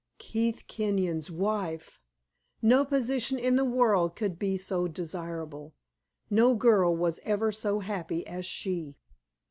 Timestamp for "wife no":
1.29-2.83